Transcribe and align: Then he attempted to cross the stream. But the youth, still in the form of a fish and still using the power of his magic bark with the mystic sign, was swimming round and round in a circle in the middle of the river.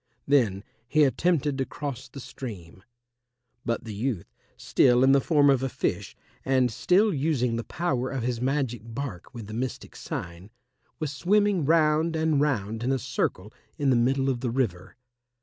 Then 0.25 0.63
he 0.87 1.03
attempted 1.03 1.59
to 1.59 1.65
cross 1.67 2.07
the 2.09 2.19
stream. 2.19 2.81
But 3.63 3.83
the 3.83 3.93
youth, 3.93 4.33
still 4.57 5.03
in 5.03 5.11
the 5.11 5.21
form 5.21 5.47
of 5.47 5.61
a 5.61 5.69
fish 5.69 6.15
and 6.43 6.71
still 6.71 7.13
using 7.13 7.55
the 7.55 7.63
power 7.63 8.09
of 8.09 8.23
his 8.23 8.41
magic 8.41 8.81
bark 8.83 9.31
with 9.35 9.45
the 9.45 9.53
mystic 9.53 9.95
sign, 9.95 10.49
was 10.97 11.11
swimming 11.11 11.65
round 11.65 12.15
and 12.15 12.41
round 12.41 12.81
in 12.81 12.91
a 12.91 12.97
circle 12.97 13.53
in 13.77 13.91
the 13.91 13.95
middle 13.95 14.27
of 14.27 14.39
the 14.39 14.49
river. 14.49 14.95